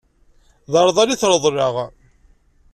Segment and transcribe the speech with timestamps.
[0.71, 1.75] D arḍal i t-reḍleɣ.